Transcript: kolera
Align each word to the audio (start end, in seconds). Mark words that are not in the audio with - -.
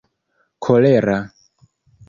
kolera 0.63 1.19